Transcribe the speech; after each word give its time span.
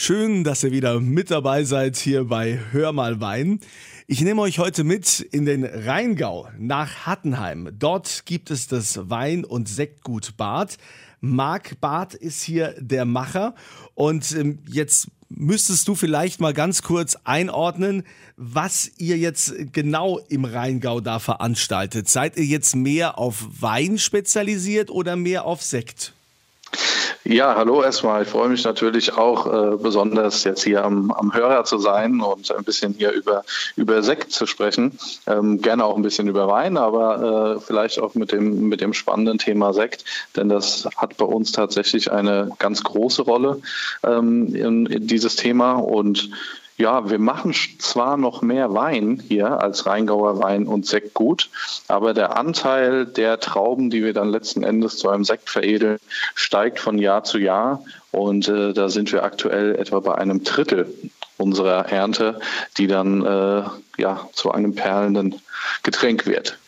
Schön, 0.00 0.44
dass 0.44 0.62
ihr 0.62 0.70
wieder 0.70 1.00
mit 1.00 1.28
dabei 1.28 1.64
seid 1.64 1.96
hier 1.96 2.22
bei 2.22 2.60
Hör 2.70 2.92
mal 2.92 3.20
Wein. 3.20 3.58
Ich 4.06 4.20
nehme 4.20 4.42
euch 4.42 4.60
heute 4.60 4.84
mit 4.84 5.18
in 5.18 5.44
den 5.44 5.64
Rheingau 5.64 6.48
nach 6.56 7.04
Hattenheim. 7.04 7.70
Dort 7.76 8.22
gibt 8.24 8.52
es 8.52 8.68
das 8.68 9.10
Wein- 9.10 9.44
und 9.44 9.68
Sektgut 9.68 10.36
Bad. 10.36 10.78
Marc 11.20 11.80
Barth 11.80 12.14
ist 12.14 12.42
hier 12.42 12.76
der 12.78 13.06
Macher 13.06 13.56
und 13.94 14.30
ähm, 14.36 14.60
jetzt 14.68 15.08
müsstest 15.30 15.88
du 15.88 15.96
vielleicht 15.96 16.40
mal 16.40 16.54
ganz 16.54 16.82
kurz 16.82 17.18
einordnen, 17.24 18.04
was 18.36 18.88
ihr 18.98 19.18
jetzt 19.18 19.52
genau 19.72 20.20
im 20.28 20.44
Rheingau 20.44 21.00
da 21.00 21.18
veranstaltet. 21.18 22.08
Seid 22.08 22.36
ihr 22.36 22.44
jetzt 22.44 22.76
mehr 22.76 23.18
auf 23.18 23.44
Wein 23.60 23.98
spezialisiert 23.98 24.90
oder 24.92 25.16
mehr 25.16 25.44
auf 25.44 25.60
Sekt? 25.60 26.14
Ja, 27.30 27.56
hallo 27.56 27.82
erstmal. 27.82 28.22
Ich 28.22 28.28
freue 28.30 28.48
mich 28.48 28.64
natürlich 28.64 29.12
auch 29.12 29.46
äh, 29.46 29.76
besonders 29.76 30.44
jetzt 30.44 30.64
hier 30.64 30.82
am, 30.82 31.10
am 31.10 31.34
Hörer 31.34 31.62
zu 31.64 31.76
sein 31.76 32.22
und 32.22 32.50
ein 32.50 32.64
bisschen 32.64 32.94
hier 32.94 33.10
über, 33.10 33.44
über 33.76 34.02
Sekt 34.02 34.32
zu 34.32 34.46
sprechen. 34.46 34.98
Ähm, 35.26 35.60
gerne 35.60 35.84
auch 35.84 35.94
ein 35.94 36.02
bisschen 36.02 36.28
über 36.28 36.48
Wein, 36.48 36.78
aber 36.78 37.56
äh, 37.56 37.60
vielleicht 37.60 37.98
auch 37.98 38.14
mit 38.14 38.32
dem, 38.32 38.70
mit 38.70 38.80
dem 38.80 38.94
spannenden 38.94 39.36
Thema 39.36 39.74
Sekt, 39.74 40.06
denn 40.36 40.48
das 40.48 40.88
hat 40.96 41.18
bei 41.18 41.26
uns 41.26 41.52
tatsächlich 41.52 42.10
eine 42.10 42.50
ganz 42.58 42.82
große 42.82 43.20
Rolle 43.20 43.60
ähm, 44.04 44.54
in, 44.54 44.86
in 44.86 45.06
dieses 45.06 45.36
Thema 45.36 45.72
und 45.72 46.30
ja, 46.78 47.10
wir 47.10 47.18
machen 47.18 47.52
zwar 47.78 48.16
noch 48.16 48.40
mehr 48.40 48.72
Wein 48.72 49.20
hier 49.26 49.60
als 49.60 49.84
Rheingauer 49.84 50.38
Wein 50.38 50.66
und 50.68 50.86
Sekt 50.86 51.12
gut, 51.12 51.50
aber 51.88 52.14
der 52.14 52.36
Anteil 52.36 53.04
der 53.04 53.40
Trauben, 53.40 53.90
die 53.90 54.04
wir 54.04 54.12
dann 54.14 54.28
letzten 54.28 54.62
Endes 54.62 54.96
zu 54.96 55.08
einem 55.08 55.24
Sekt 55.24 55.50
veredeln, 55.50 55.98
steigt 56.36 56.78
von 56.78 56.98
Jahr 56.98 57.24
zu 57.24 57.38
Jahr. 57.38 57.84
Und 58.12 58.48
äh, 58.48 58.72
da 58.72 58.88
sind 58.88 59.12
wir 59.12 59.24
aktuell 59.24 59.74
etwa 59.74 59.98
bei 59.98 60.14
einem 60.14 60.44
Drittel 60.44 60.94
unserer 61.36 61.86
Ernte, 61.90 62.38
die 62.78 62.86
dann 62.86 63.26
äh, 63.26 63.64
ja 63.98 64.28
zu 64.32 64.52
einem 64.52 64.74
perlenden 64.76 65.34
Getränk 65.82 66.26
wird. 66.26 66.58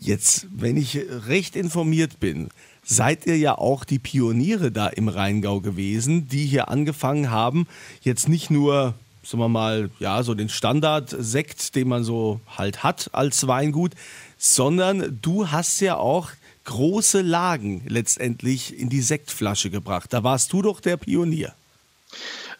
Jetzt, 0.00 0.46
wenn 0.50 0.76
ich 0.76 0.98
recht 1.26 1.56
informiert 1.56 2.20
bin, 2.20 2.50
seid 2.90 3.26
ihr 3.26 3.36
ja 3.36 3.58
auch 3.58 3.84
die 3.84 3.98
Pioniere 3.98 4.72
da 4.72 4.86
im 4.86 5.08
Rheingau 5.08 5.60
gewesen, 5.60 6.26
die 6.26 6.46
hier 6.46 6.68
angefangen 6.68 7.30
haben, 7.30 7.66
jetzt 8.00 8.28
nicht 8.28 8.50
nur, 8.50 8.94
sagen 9.22 9.42
wir 9.42 9.48
mal, 9.48 9.90
ja, 9.98 10.22
so 10.22 10.34
den 10.34 10.48
Standardsekt, 10.48 11.74
den 11.76 11.88
man 11.88 12.02
so 12.02 12.40
halt 12.56 12.82
hat 12.82 13.10
als 13.12 13.46
Weingut, 13.46 13.92
sondern 14.38 15.18
du 15.20 15.50
hast 15.50 15.80
ja 15.80 15.96
auch 15.96 16.30
große 16.64 17.20
Lagen 17.20 17.82
letztendlich 17.86 18.78
in 18.78 18.88
die 18.88 19.02
Sektflasche 19.02 19.68
gebracht. 19.68 20.12
Da 20.12 20.24
warst 20.24 20.52
du 20.54 20.62
doch 20.62 20.80
der 20.80 20.96
Pionier. 20.96 21.52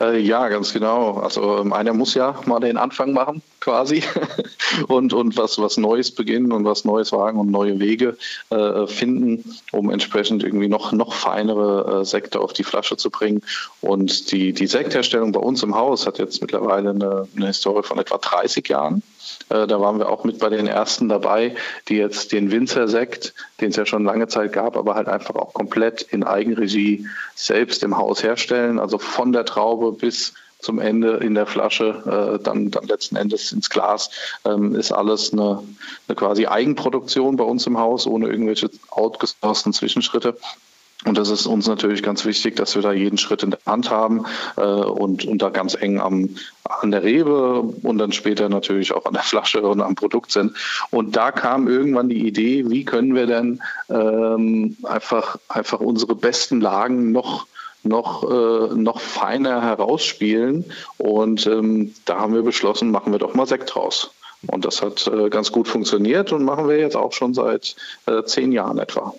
Äh, 0.01 0.21
ja, 0.21 0.49
ganz 0.49 0.73
genau. 0.73 1.15
Also 1.15 1.59
ähm, 1.59 1.73
einer 1.73 1.93
muss 1.93 2.15
ja 2.15 2.41
mal 2.47 2.61
den 2.61 2.77
Anfang 2.77 3.13
machen, 3.13 3.43
quasi, 3.61 4.05
und, 4.89 5.13
und 5.13 5.37
was, 5.37 5.59
was 5.59 5.77
Neues 5.77 6.13
beginnen 6.13 6.53
und 6.53 6.65
was 6.65 6.85
Neues 6.85 7.11
wagen 7.11 7.39
und 7.39 7.51
neue 7.51 7.81
Wege 7.81 8.17
äh, 8.51 8.87
finden, 8.87 9.45
um 9.73 9.91
entsprechend 9.91 10.45
irgendwie 10.45 10.69
noch, 10.69 10.93
noch 10.93 11.13
feinere 11.13 12.01
äh, 12.01 12.05
Sekte 12.05 12.41
auf 12.41 12.53
die 12.53 12.65
Flasche 12.65 12.97
zu 12.97 13.11
bringen. 13.11 13.43
Und 13.81 14.31
die, 14.31 14.53
die 14.53 14.69
Sektherstellung 14.69 15.33
bei 15.33 15.41
uns 15.41 15.63
im 15.65 15.75
Haus 15.75 16.07
hat 16.07 16.19
jetzt 16.19 16.41
mittlerweile 16.41 16.91
eine, 16.91 17.29
eine 17.37 17.47
Historie 17.49 17.83
von 17.83 17.99
etwa 17.99 18.19
30 18.19 18.69
Jahren. 18.69 19.03
Äh, 19.49 19.67
da 19.67 19.81
waren 19.81 19.99
wir 19.99 20.09
auch 20.09 20.25
mit 20.25 20.39
bei 20.39 20.49
den 20.49 20.67
ersten 20.67 21.09
dabei, 21.09 21.55
die 21.89 21.97
jetzt 21.97 22.33
den 22.33 22.51
Winzersekt, 22.51 23.35
den 23.61 23.71
es 23.71 23.77
ja 23.77 23.87
schon 23.87 24.05
lange 24.05 24.29
Zeit 24.29 24.53
gab, 24.53 24.77
aber 24.77 24.95
halt 24.95 25.09
einfach 25.09 25.35
auch 25.35 25.55
komplett 25.55 26.03
in 26.03 26.25
Eigenregie 26.25 27.07
selbst 27.35 27.83
im 27.83 27.97
Haus 27.97 28.23
herstellen. 28.23 28.79
Also 28.79 28.99
von 28.99 29.33
der 29.33 29.45
Traube 29.45 29.93
bis 29.93 30.35
zum 30.61 30.81
Ende 30.81 31.19
in 31.19 31.35
der 31.35 31.47
Flasche, 31.47 32.39
äh, 32.39 32.43
dann, 32.43 32.71
dann 32.71 32.87
letzten 32.87 33.17
Endes 33.17 33.53
ins 33.53 33.71
Glas, 33.71 34.11
ähm, 34.45 34.75
ist 34.75 34.93
alles 34.93 35.33
eine, 35.33 35.63
eine 36.09 36.17
quasi 36.17 36.47
Eigenproduktion 36.47 37.37
bei 37.37 37.45
uns 37.45 37.67
im 37.67 37.79
Haus, 37.79 38.07
ohne 38.07 38.29
irgendwelche 38.29 38.71
outgesourcten 38.91 39.73
Zwischenschritte. 39.73 40.37
Und 41.09 41.17
das 41.17 41.31
ist 41.31 41.47
uns 41.47 41.67
natürlich 41.67 42.03
ganz 42.03 42.27
wichtig, 42.27 42.57
dass 42.57 42.75
wir 42.75 42.83
da 42.83 42.93
jeden 42.93 43.17
Schritt 43.17 43.43
in 43.43 43.49
der 43.49 43.61
Hand 43.65 43.91
haben 43.91 44.27
äh, 44.59 44.61
und, 44.61 45.25
und 45.25 45.41
da 45.41 45.49
ganz 45.49 45.75
eng 45.75 46.01
am, 46.01 46.37
an 46.65 46.91
der 46.91 47.03
Rebe 47.03 47.61
und 47.61 47.97
dann 47.97 48.13
später 48.13 48.51
natürlich 48.51 48.93
auch 48.93 49.07
an 49.07 49.15
der 49.15 49.23
Flasche 49.23 49.63
und 49.63 49.81
am 49.81 49.95
Produkt 49.95 50.33
sind. 50.33 50.55
Und 50.91 51.17
da 51.17 51.33
kam 51.33 51.67
irgendwann 51.67 52.11
die 52.11 52.27
Idee, 52.27 52.69
wie 52.69 52.85
können 52.85 53.15
wir 53.15 53.27
denn 53.27 53.63
ähm, 53.89 54.77
einfach, 54.83 55.39
einfach 55.49 55.81
unsere 55.81 56.15
besten 56.15 56.61
Lagen 56.61 57.11
noch 57.11 57.47
noch, 57.85 58.25
äh, 58.25 58.75
noch 58.75 59.01
feiner 59.01 59.63
herausspielen. 59.63 60.67
Und 60.99 61.47
ähm, 61.47 61.95
da 62.05 62.19
haben 62.19 62.35
wir 62.35 62.43
beschlossen, 62.43 62.91
machen 62.91 63.13
wir 63.13 63.19
doch 63.19 63.33
mal 63.33 63.47
Sekt 63.47 63.75
raus. 63.77 64.11
Und 64.47 64.67
das 64.67 64.83
hat 64.83 65.07
äh, 65.07 65.31
ganz 65.31 65.53
gut 65.53 65.69
funktioniert 65.69 66.33
und 66.33 66.45
machen 66.45 66.69
wir 66.69 66.77
jetzt 66.77 66.97
auch 66.97 67.13
schon 67.13 67.33
seit 67.33 67.77
äh, 68.05 68.25
zehn 68.25 68.53
Jahren 68.53 68.79
etwa. 68.79 69.15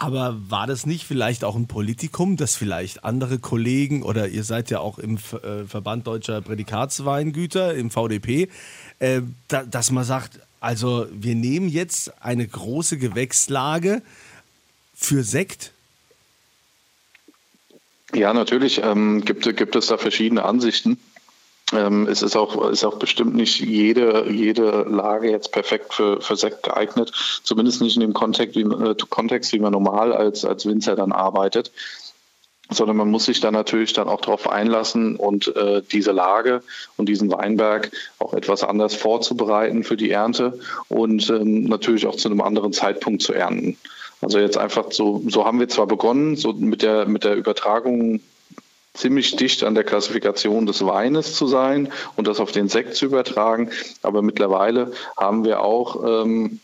Aber 0.00 0.36
war 0.48 0.68
das 0.68 0.86
nicht 0.86 1.04
vielleicht 1.04 1.42
auch 1.42 1.56
ein 1.56 1.66
Politikum, 1.66 2.36
dass 2.36 2.54
vielleicht 2.54 3.02
andere 3.02 3.40
Kollegen 3.40 4.04
oder 4.04 4.28
ihr 4.28 4.44
seid 4.44 4.70
ja 4.70 4.78
auch 4.78 5.00
im 5.00 5.16
äh, 5.16 5.64
Verband 5.66 6.06
Deutscher 6.06 6.40
Prädikatsweingüter, 6.40 7.74
im 7.74 7.90
VDP, 7.90 8.48
äh, 9.00 9.22
da, 9.48 9.64
dass 9.64 9.90
man 9.90 10.04
sagt, 10.04 10.38
also 10.60 11.08
wir 11.10 11.34
nehmen 11.34 11.68
jetzt 11.68 12.12
eine 12.22 12.46
große 12.46 12.96
Gewächslage 12.98 14.02
für 14.94 15.24
Sekt? 15.24 15.72
Ja, 18.14 18.32
natürlich 18.32 18.80
ähm, 18.84 19.24
gibt, 19.24 19.42
gibt 19.56 19.74
es 19.74 19.88
da 19.88 19.98
verschiedene 19.98 20.44
Ansichten. 20.44 21.00
Ähm, 21.72 22.06
es 22.08 22.22
ist 22.22 22.36
auch, 22.36 22.70
ist 22.70 22.84
auch 22.84 22.98
bestimmt 22.98 23.34
nicht 23.34 23.60
jede, 23.60 24.30
jede 24.30 24.84
Lage 24.84 25.30
jetzt 25.30 25.52
perfekt 25.52 25.92
für, 25.92 26.20
für 26.20 26.36
Sekt 26.36 26.62
geeignet, 26.62 27.12
zumindest 27.42 27.82
nicht 27.82 27.96
in 27.96 28.00
dem 28.00 28.14
Kontext, 28.14 28.56
wie, 28.56 28.62
äh, 28.62 28.94
Kontext, 29.10 29.52
wie 29.52 29.58
man 29.58 29.72
normal 29.72 30.12
als, 30.12 30.44
als 30.44 30.66
Winzer 30.66 30.96
dann 30.96 31.12
arbeitet 31.12 31.70
sondern 32.70 32.96
man 32.96 33.10
muss 33.10 33.24
sich 33.24 33.40
da 33.40 33.50
natürlich 33.50 33.92
dann 33.92 34.08
auch 34.08 34.20
darauf 34.20 34.48
einlassen 34.48 35.16
und 35.16 35.54
äh, 35.56 35.82
diese 35.90 36.12
Lage 36.12 36.62
und 36.96 37.08
diesen 37.08 37.30
Weinberg 37.32 37.90
auch 38.18 38.34
etwas 38.34 38.62
anders 38.62 38.94
vorzubereiten 38.94 39.84
für 39.84 39.96
die 39.96 40.10
Ernte 40.10 40.58
und 40.88 41.30
ähm, 41.30 41.64
natürlich 41.64 42.06
auch 42.06 42.16
zu 42.16 42.28
einem 42.28 42.42
anderen 42.42 42.72
Zeitpunkt 42.72 43.22
zu 43.22 43.32
ernten. 43.32 43.78
Also 44.20 44.38
jetzt 44.38 44.58
einfach 44.58 44.92
so, 44.92 45.22
so 45.28 45.44
haben 45.44 45.60
wir 45.60 45.68
zwar 45.68 45.86
begonnen, 45.86 46.36
so 46.36 46.52
mit 46.52 46.82
der, 46.82 47.06
mit 47.06 47.24
der 47.24 47.36
Übertragung 47.36 48.20
ziemlich 48.98 49.36
dicht 49.36 49.64
an 49.64 49.74
der 49.74 49.84
Klassifikation 49.84 50.66
des 50.66 50.84
Weines 50.84 51.34
zu 51.34 51.46
sein 51.46 51.90
und 52.16 52.26
das 52.26 52.40
auf 52.40 52.52
den 52.52 52.68
Sekt 52.68 52.96
zu 52.96 53.06
übertragen. 53.06 53.70
Aber 54.02 54.22
mittlerweile 54.22 54.92
haben 55.16 55.44
wir 55.44 55.62
auch 55.62 56.24
ähm, 56.24 56.60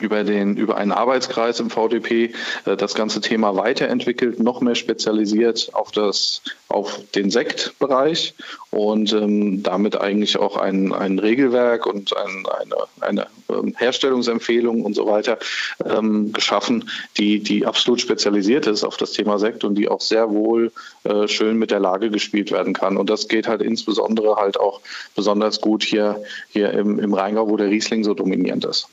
über, 0.00 0.24
den, 0.24 0.56
über 0.56 0.76
einen 0.76 0.92
Arbeitskreis 0.92 1.60
im 1.60 1.70
VDP 1.70 2.32
äh, 2.64 2.76
das 2.76 2.94
ganze 2.94 3.20
Thema 3.20 3.56
weiterentwickelt, 3.56 4.40
noch 4.40 4.60
mehr 4.60 4.74
spezialisiert 4.74 5.70
auf, 5.72 5.90
das, 5.90 6.42
auf 6.68 7.00
den 7.14 7.30
Sektbereich 7.30 8.34
und 8.70 9.12
ähm, 9.12 9.62
damit 9.62 10.00
eigentlich 10.00 10.38
auch 10.38 10.56
ein, 10.56 10.92
ein 10.92 11.18
Regelwerk 11.18 11.86
und 11.86 12.16
ein, 12.16 12.44
eine, 12.46 12.76
eine 13.00 13.26
ähm, 13.48 13.74
Herstellungsempfehlung 13.76 14.84
und 14.84 14.94
so 14.94 15.06
weiter 15.06 15.38
ähm, 15.84 16.32
geschaffen, 16.32 16.90
die, 17.16 17.40
die 17.40 17.66
absolut 17.66 18.00
spezialisiert 18.00 18.66
ist 18.66 18.84
auf 18.84 18.96
das 18.96 19.12
Thema 19.12 19.38
Sekt 19.38 19.64
und 19.64 19.74
die 19.74 19.88
auch 19.88 20.00
sehr 20.00 20.30
wohl 20.30 20.72
äh, 21.04 21.28
schön 21.28 21.58
mit 21.58 21.70
der 21.70 21.80
Lage 21.80 22.10
gespielt 22.10 22.50
werden 22.52 22.74
kann. 22.74 22.96
Und 22.96 23.10
das 23.10 23.28
geht 23.28 23.48
halt 23.48 23.62
insbesondere 23.62 24.36
halt 24.36 24.60
auch 24.60 24.80
besonders 25.16 25.60
gut 25.60 25.82
hier, 25.82 26.22
hier 26.48 26.70
im, 26.72 26.98
im 26.98 27.14
Rheingau, 27.14 27.48
wo 27.48 27.56
der 27.56 27.70
Riesling 27.70 28.04
so 28.04 28.14
dominierend 28.14 28.64
ist. 28.64 28.88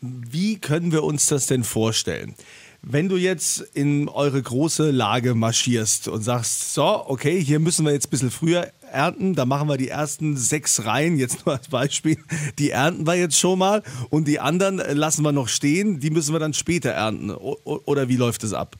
Wie 0.00 0.58
können 0.58 0.92
wir 0.92 1.04
uns 1.04 1.26
das 1.26 1.46
denn 1.46 1.62
vorstellen? 1.62 2.34
Wenn 2.82 3.08
du 3.08 3.16
jetzt 3.16 3.60
in 3.74 4.08
eure 4.08 4.40
große 4.40 4.90
Lage 4.90 5.34
marschierst 5.34 6.08
und 6.08 6.22
sagst, 6.22 6.74
so, 6.74 6.84
okay, 7.06 7.42
hier 7.42 7.58
müssen 7.58 7.84
wir 7.84 7.92
jetzt 7.92 8.06
ein 8.06 8.10
bisschen 8.10 8.30
früher 8.30 8.72
ernten, 8.92 9.34
da 9.34 9.44
machen 9.44 9.68
wir 9.68 9.76
die 9.76 9.88
ersten 9.88 10.36
sechs 10.36 10.84
Reihen, 10.84 11.18
jetzt 11.18 11.44
nur 11.44 11.56
als 11.56 11.68
Beispiel, 11.68 12.18
die 12.58 12.70
ernten 12.70 13.06
wir 13.06 13.14
jetzt 13.14 13.38
schon 13.38 13.58
mal 13.58 13.82
und 14.10 14.28
die 14.28 14.40
anderen 14.40 14.78
lassen 14.78 15.22
wir 15.22 15.32
noch 15.32 15.48
stehen, 15.48 16.00
die 16.00 16.10
müssen 16.10 16.32
wir 16.32 16.40
dann 16.40 16.54
später 16.54 16.90
ernten. 16.90 17.30
Oder 17.30 18.08
wie 18.08 18.16
läuft 18.16 18.44
es 18.44 18.52
ab? 18.52 18.76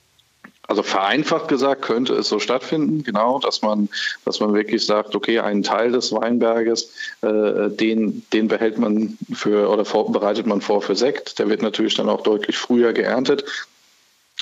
Also 0.69 0.83
vereinfacht 0.83 1.49
gesagt 1.49 1.81
könnte 1.81 2.13
es 2.13 2.29
so 2.29 2.39
stattfinden, 2.39 3.03
genau, 3.03 3.39
dass 3.39 3.63
man, 3.63 3.89
dass 4.27 4.39
man 4.39 4.53
wirklich 4.53 4.85
sagt, 4.85 5.17
okay, 5.17 5.39
einen 5.41 5.63
Teil 5.63 5.93
des 5.93 6.13
Weinberges, 6.13 6.93
äh, 7.23 7.71
den, 7.71 8.23
den 8.35 8.49
behält 8.49 8.79
man 8.79 9.17
für 9.33 9.71
oder 9.71 9.87
vor, 9.87 10.13
bereitet 10.13 10.47
man 10.47 10.61
vor 10.61 10.83
für 10.83 10.95
Sekt. 10.95 11.39
Der 11.39 11.49
wird 11.49 11.63
natürlich 11.63 11.95
dann 11.95 12.11
auch 12.11 12.23
deutlich 12.23 12.59
früher 12.59 12.93
geerntet 12.93 13.45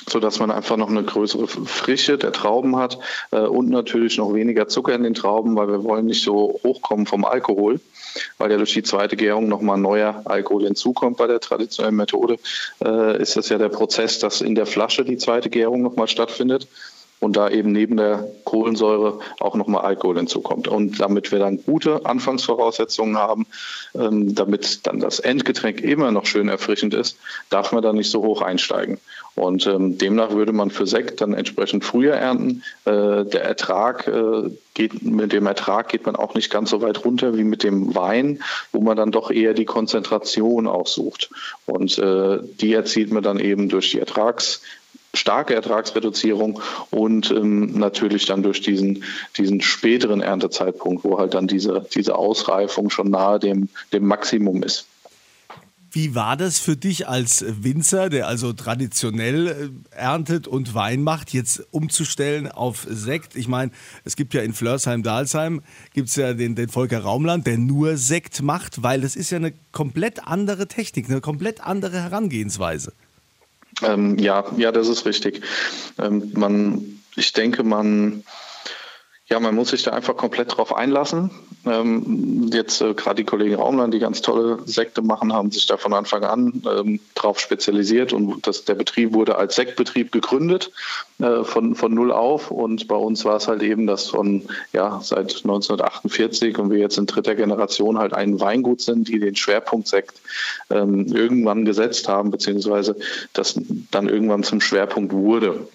so 0.09 0.19
dass 0.19 0.39
man 0.39 0.51
einfach 0.51 0.77
noch 0.77 0.89
eine 0.89 1.03
größere 1.03 1.47
Frische 1.47 2.17
der 2.17 2.31
Trauben 2.31 2.77
hat 2.77 2.97
äh, 3.31 3.39
und 3.39 3.69
natürlich 3.69 4.17
noch 4.17 4.33
weniger 4.33 4.67
Zucker 4.67 4.95
in 4.95 5.03
den 5.03 5.13
Trauben, 5.13 5.55
weil 5.55 5.67
wir 5.67 5.83
wollen 5.83 6.05
nicht 6.05 6.23
so 6.23 6.59
hochkommen 6.63 7.05
vom 7.05 7.25
Alkohol, 7.25 7.79
weil 8.37 8.51
ja 8.51 8.57
durch 8.57 8.73
die 8.73 8.83
zweite 8.83 9.17
Gärung 9.17 9.47
nochmal 9.47 9.77
neuer 9.77 10.21
Alkohol 10.25 10.63
hinzukommt 10.63 11.17
bei 11.17 11.27
der 11.27 11.39
traditionellen 11.39 11.95
Methode, 11.95 12.37
äh, 12.83 13.21
ist 13.21 13.35
das 13.35 13.49
ja 13.49 13.57
der 13.57 13.69
Prozess, 13.69 14.19
dass 14.19 14.41
in 14.41 14.55
der 14.55 14.65
Flasche 14.65 15.03
die 15.03 15.17
zweite 15.17 15.49
Gärung 15.49 15.81
nochmal 15.81 16.07
stattfindet. 16.07 16.67
und 17.19 17.35
da 17.35 17.49
eben 17.49 17.71
neben 17.71 17.97
der 17.97 18.27
Kohlensäure 18.43 19.19
auch 19.39 19.55
nochmal 19.55 19.81
Alkohol 19.81 20.17
hinzukommt. 20.17 20.67
Und 20.67 20.99
damit 20.99 21.31
wir 21.31 21.39
dann 21.39 21.63
gute 21.63 22.05
Anfangsvoraussetzungen 22.05 23.17
haben, 23.17 23.47
ähm, 23.95 24.35
damit 24.35 24.85
dann 24.85 24.99
das 24.99 25.19
Endgetränk 25.19 25.81
immer 25.81 26.11
noch 26.11 26.27
schön 26.27 26.47
erfrischend 26.47 26.93
ist, 26.93 27.17
darf 27.49 27.71
man 27.71 27.81
da 27.81 27.91
nicht 27.91 28.11
so 28.11 28.21
hoch 28.21 28.43
einsteigen. 28.43 28.99
Und 29.37 29.67
ähm, 29.67 29.99
demnach 29.99 30.31
würde 30.31 30.51
man 30.51 30.71
für 30.71 30.87
Sekt 30.87 31.21
dann 31.21 31.35
entsprechend 31.35 31.85
früher 31.85 32.15
ernten. 32.15 32.63
Äh, 32.85 33.23
der 33.23 33.43
Ertrag 33.43 34.07
äh, 34.07 34.49
geht, 34.73 35.03
mit 35.03 35.31
dem 35.31 35.45
Ertrag 35.45 35.89
geht 35.89 36.07
man 36.07 36.15
auch 36.15 36.33
nicht 36.33 36.49
ganz 36.49 36.71
so 36.71 36.81
weit 36.81 37.05
runter 37.05 37.37
wie 37.37 37.43
mit 37.43 37.61
dem 37.61 37.93
Wein, 37.93 38.41
wo 38.71 38.81
man 38.81 38.97
dann 38.97 39.11
doch 39.11 39.29
eher 39.29 39.53
die 39.53 39.65
Konzentration 39.65 40.65
aussucht. 40.65 41.29
Und 41.67 41.99
äh, 41.99 42.39
die 42.59 42.73
erzielt 42.73 43.11
man 43.11 43.21
dann 43.21 43.39
eben 43.39 43.69
durch 43.69 43.91
die 43.91 43.99
Ertrags 43.99 44.63
starke 45.13 45.53
Ertragsreduzierung 45.53 46.59
und 46.89 47.29
ähm, 47.29 47.77
natürlich 47.77 48.25
dann 48.25 48.41
durch 48.41 48.61
diesen, 48.61 49.03
diesen 49.37 49.61
späteren 49.61 50.21
Erntezeitpunkt, 50.21 51.03
wo 51.03 51.19
halt 51.19 51.35
dann 51.35 51.47
diese, 51.47 51.85
diese 51.93 52.15
Ausreifung 52.15 52.89
schon 52.89 53.11
nahe 53.11 53.39
dem, 53.39 53.69
dem 53.93 54.05
Maximum 54.05 54.63
ist. 54.63 54.87
Wie 55.97 56.13
war 56.13 56.37
das 56.37 56.59
für 56.59 56.77
dich 56.77 57.07
als 57.07 57.43
Winzer, 57.47 58.09
der 58.09 58.27
also 58.27 58.53
traditionell 58.53 59.47
äh, 59.47 59.97
erntet 59.97 60.47
und 60.47 60.75
Wein 60.75 61.01
macht, 61.01 61.33
jetzt 61.33 61.63
umzustellen 61.71 62.51
auf 62.51 62.85
Sekt? 62.87 63.35
Ich 63.35 63.47
meine, 63.47 63.71
es 64.03 64.15
gibt 64.15 64.35
ja 64.35 64.43
in 64.43 64.53
Flörsheim-Dalsheim, 64.53 65.63
gibt 65.95 66.09
es 66.09 66.15
ja 66.15 66.33
den, 66.33 66.53
den 66.53 66.69
Volker 66.69 66.99
Raumland, 66.99 67.47
der 67.47 67.57
nur 67.57 67.97
Sekt 67.97 68.43
macht, 68.43 68.83
weil 68.83 69.01
das 69.01 69.15
ist 69.15 69.31
ja 69.31 69.37
eine 69.37 69.53
komplett 69.71 70.27
andere 70.27 70.67
Technik, 70.67 71.09
eine 71.09 71.19
komplett 71.19 71.61
andere 71.61 71.99
Herangehensweise. 71.99 72.93
Ähm, 73.81 74.19
ja, 74.19 74.45
ja, 74.55 74.71
das 74.71 74.89
ist 74.89 75.07
richtig. 75.07 75.41
Ähm, 75.97 76.31
man, 76.35 76.99
ich 77.15 77.33
denke, 77.33 77.63
man, 77.63 78.23
ja, 79.25 79.39
man 79.39 79.55
muss 79.55 79.69
sich 79.69 79.81
da 79.81 79.93
einfach 79.93 80.15
komplett 80.15 80.55
drauf 80.55 80.75
einlassen. 80.75 81.31
Ähm, 81.69 82.49
jetzt 82.53 82.81
äh, 82.81 82.93
gerade 82.93 83.15
die 83.15 83.23
Kollegen 83.23 83.55
Raumland, 83.55 83.93
die 83.93 83.99
ganz 83.99 84.21
tolle 84.21 84.59
Sekte 84.65 85.01
machen, 85.01 85.33
haben 85.33 85.51
sich 85.51 85.65
da 85.65 85.77
von 85.77 85.93
Anfang 85.93 86.23
an 86.23 86.61
ähm, 86.65 86.99
drauf 87.15 87.39
spezialisiert 87.39 88.13
und 88.13 88.45
das, 88.47 88.65
der 88.65 88.75
Betrieb 88.75 89.13
wurde 89.13 89.37
als 89.37 89.55
Sektbetrieb 89.55 90.11
gegründet 90.11 90.71
äh, 91.19 91.43
von, 91.43 91.75
von 91.75 91.93
null 91.93 92.11
auf. 92.11 92.51
Und 92.51 92.87
bei 92.87 92.95
uns 92.95 93.25
war 93.25 93.35
es 93.35 93.47
halt 93.47 93.63
eben, 93.63 93.87
dass 93.87 94.07
von 94.07 94.43
ja 94.73 94.99
seit 95.03 95.35
1948 95.35 96.57
und 96.57 96.71
wir 96.71 96.79
jetzt 96.79 96.97
in 96.97 97.05
dritter 97.05 97.35
Generation 97.35 97.97
halt 97.97 98.13
ein 98.13 98.39
Weingut 98.39 98.81
sind, 98.81 99.07
die 99.07 99.19
den 99.19 99.35
Schwerpunkt 99.35 99.87
Sekt 99.87 100.21
ähm, 100.69 101.07
irgendwann 101.07 101.65
gesetzt 101.65 102.07
haben 102.07 102.31
beziehungsweise 102.31 102.95
das 103.33 103.59
dann 103.91 104.09
irgendwann 104.09 104.43
zum 104.43 104.61
Schwerpunkt 104.61 105.13
wurde 105.13 105.67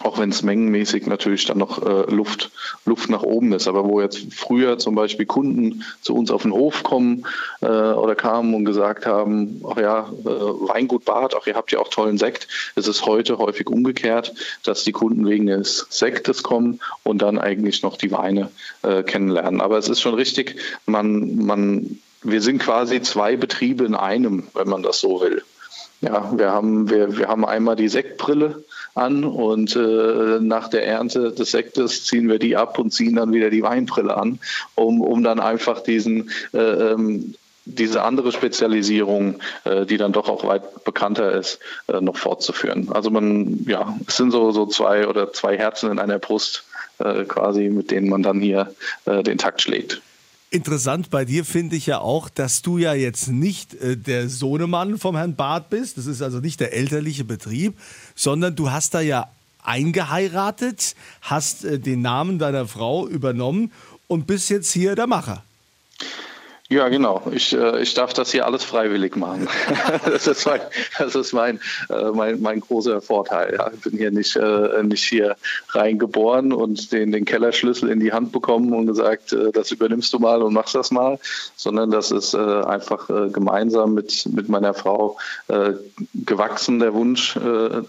auch 0.00 0.18
wenn 0.18 0.30
es 0.30 0.42
mengenmäßig 0.42 1.06
natürlich 1.06 1.46
dann 1.46 1.58
noch 1.58 1.82
äh, 1.82 2.10
Luft, 2.12 2.50
Luft 2.84 3.08
nach 3.08 3.22
oben 3.22 3.52
ist. 3.52 3.66
Aber 3.66 3.84
wo 3.84 4.00
jetzt 4.00 4.32
früher 4.34 4.78
zum 4.78 4.94
Beispiel 4.94 5.26
Kunden 5.26 5.84
zu 6.02 6.14
uns 6.14 6.30
auf 6.30 6.42
den 6.42 6.52
Hof 6.52 6.82
kommen 6.82 7.26
äh, 7.62 7.66
oder 7.66 8.14
kamen 8.14 8.54
und 8.54 8.64
gesagt 8.64 9.06
haben, 9.06 9.62
ach 9.68 9.78
ja, 9.78 10.10
äh, 10.24 10.28
Weingut 10.28 11.04
Bad, 11.04 11.34
ach 11.34 11.46
ihr 11.46 11.54
habt 11.54 11.72
ja 11.72 11.78
auch 11.78 11.88
tollen 11.88 12.18
Sekt, 12.18 12.48
ist 12.76 12.88
es 12.88 13.06
heute 13.06 13.38
häufig 13.38 13.68
umgekehrt, 13.68 14.34
dass 14.64 14.84
die 14.84 14.92
Kunden 14.92 15.26
wegen 15.26 15.46
des 15.46 15.86
Sektes 15.88 16.42
kommen 16.42 16.80
und 17.02 17.22
dann 17.22 17.38
eigentlich 17.38 17.82
noch 17.82 17.96
die 17.96 18.12
Weine 18.12 18.50
äh, 18.82 19.02
kennenlernen. 19.02 19.60
Aber 19.60 19.78
es 19.78 19.88
ist 19.88 20.00
schon 20.00 20.14
richtig, 20.14 20.56
man, 20.84 21.36
man, 21.36 21.98
wir 22.22 22.42
sind 22.42 22.58
quasi 22.58 23.00
zwei 23.00 23.36
Betriebe 23.36 23.84
in 23.84 23.94
einem, 23.94 24.48
wenn 24.54 24.68
man 24.68 24.82
das 24.82 25.00
so 25.00 25.20
will. 25.20 25.42
Ja, 26.00 26.30
wir 26.36 26.52
haben, 26.52 26.90
wir, 26.90 27.16
wir 27.16 27.28
haben 27.28 27.44
einmal 27.44 27.76
die 27.76 27.88
Sektbrille, 27.88 28.62
an 28.96 29.24
und 29.24 29.76
äh, 29.76 30.40
nach 30.40 30.68
der 30.68 30.86
Ernte 30.86 31.32
des 31.32 31.50
Sektes 31.50 32.04
ziehen 32.04 32.28
wir 32.28 32.38
die 32.38 32.56
ab 32.56 32.78
und 32.78 32.92
ziehen 32.92 33.14
dann 33.14 33.32
wieder 33.32 33.50
die 33.50 33.62
Weinbrille 33.62 34.16
an, 34.16 34.40
um, 34.74 35.02
um 35.02 35.22
dann 35.22 35.38
einfach 35.38 35.82
diesen 35.82 36.30
äh, 36.52 36.58
ähm, 36.58 37.34
diese 37.68 38.04
andere 38.04 38.30
Spezialisierung, 38.30 39.40
äh, 39.64 39.84
die 39.86 39.96
dann 39.96 40.12
doch 40.12 40.28
auch 40.28 40.46
weit 40.46 40.84
bekannter 40.84 41.32
ist, 41.32 41.58
äh, 41.88 42.00
noch 42.00 42.16
fortzuführen. 42.16 42.90
Also 42.92 43.10
man, 43.10 43.64
ja, 43.66 43.96
es 44.06 44.16
sind 44.16 44.30
so, 44.30 44.52
so 44.52 44.66
zwei 44.66 45.08
oder 45.08 45.32
zwei 45.32 45.58
Herzen 45.58 45.90
in 45.90 45.98
einer 45.98 46.20
Brust 46.20 46.64
äh, 46.98 47.24
quasi, 47.24 47.68
mit 47.68 47.90
denen 47.90 48.08
man 48.08 48.22
dann 48.22 48.40
hier 48.40 48.72
den 49.04 49.38
Takt 49.38 49.62
schlägt. 49.62 50.00
Interessant 50.56 51.10
bei 51.10 51.26
dir 51.26 51.44
finde 51.44 51.76
ich 51.76 51.84
ja 51.84 51.98
auch, 51.98 52.30
dass 52.30 52.62
du 52.62 52.78
ja 52.78 52.94
jetzt 52.94 53.28
nicht 53.28 53.74
äh, 53.74 53.94
der 53.94 54.30
Sohnemann 54.30 54.96
vom 54.96 55.14
Herrn 55.14 55.36
Barth 55.36 55.68
bist. 55.68 55.98
Das 55.98 56.06
ist 56.06 56.22
also 56.22 56.40
nicht 56.40 56.60
der 56.60 56.72
elterliche 56.72 57.24
Betrieb, 57.24 57.78
sondern 58.14 58.56
du 58.56 58.70
hast 58.70 58.94
da 58.94 59.00
ja 59.00 59.28
eingeheiratet, 59.62 60.96
hast 61.20 61.66
äh, 61.66 61.78
den 61.78 62.00
Namen 62.00 62.38
deiner 62.38 62.66
Frau 62.66 63.06
übernommen 63.06 63.70
und 64.06 64.26
bist 64.26 64.48
jetzt 64.48 64.72
hier 64.72 64.94
der 64.94 65.06
Macher. 65.06 65.44
Ja, 66.68 66.88
genau. 66.88 67.22
Ich, 67.30 67.52
äh, 67.52 67.80
ich 67.80 67.94
darf 67.94 68.12
das 68.12 68.32
hier 68.32 68.44
alles 68.44 68.64
freiwillig 68.64 69.14
machen. 69.14 69.48
das 70.04 70.26
ist 70.26 70.46
mein, 70.46 70.60
das 70.98 71.14
ist 71.14 71.32
mein, 71.32 71.60
äh, 71.88 72.10
mein, 72.12 72.42
mein 72.42 72.58
großer 72.58 73.00
Vorteil. 73.00 73.54
Ja. 73.56 73.70
Ich 73.72 73.82
bin 73.82 73.96
hier 73.96 74.10
nicht, 74.10 74.34
äh, 74.34 74.82
nicht 74.82 75.04
hier 75.04 75.36
reingeboren 75.68 76.52
und 76.52 76.90
den, 76.90 77.12
den 77.12 77.24
Kellerschlüssel 77.24 77.88
in 77.88 78.00
die 78.00 78.12
Hand 78.12 78.32
bekommen 78.32 78.72
und 78.72 78.88
gesagt, 78.88 79.36
das 79.52 79.70
übernimmst 79.70 80.12
du 80.12 80.18
mal 80.18 80.42
und 80.42 80.54
machst 80.54 80.74
das 80.74 80.90
mal, 80.90 81.20
sondern 81.54 81.92
das 81.92 82.10
ist 82.10 82.34
einfach 82.34 83.08
gemeinsam 83.32 83.94
mit, 83.94 84.26
mit 84.26 84.48
meiner 84.48 84.74
Frau 84.74 85.18
gewachsen, 86.14 86.78
der 86.78 86.94
Wunsch, 86.94 87.38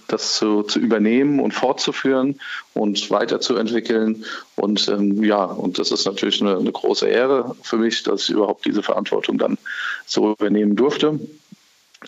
das 0.07 0.35
zu, 0.35 0.63
zu 0.63 0.79
übernehmen 0.79 1.39
und 1.39 1.53
fortzuführen 1.53 2.39
und 2.73 3.09
weiterzuentwickeln. 3.09 4.25
Und 4.55 4.87
ähm, 4.87 5.23
ja, 5.23 5.43
und 5.43 5.79
das 5.79 5.91
ist 5.91 6.05
natürlich 6.05 6.41
eine, 6.41 6.57
eine 6.57 6.71
große 6.71 7.07
Ehre 7.07 7.55
für 7.61 7.77
mich, 7.77 8.03
dass 8.03 8.23
ich 8.23 8.29
überhaupt 8.31 8.65
diese 8.67 8.83
Verantwortung 8.83 9.37
dann 9.37 9.57
so 10.05 10.31
übernehmen 10.31 10.75
durfte. 10.75 11.19